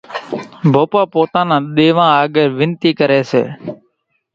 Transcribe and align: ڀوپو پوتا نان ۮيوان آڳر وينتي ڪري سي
ڀوپو 0.73 1.01
پوتا 1.13 1.41
نان 1.49 1.61
ۮيوان 1.75 2.09
آڳر 2.21 2.47
وينتي 2.57 2.91
ڪري 2.99 3.21
سي 3.31 3.41